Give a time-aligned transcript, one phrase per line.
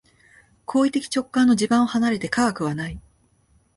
[0.65, 2.99] 行為的直観の地盤を離れて科学はない。